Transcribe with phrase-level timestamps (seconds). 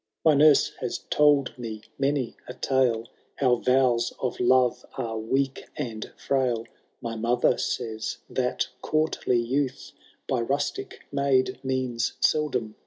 [0.25, 3.07] "My nurse has told me many a tale.
[3.35, 6.65] How vows of love are weak and firail;
[7.03, 9.91] My mother says that courtly youth
[10.27, 12.75] By rustic maid means seldom sooth.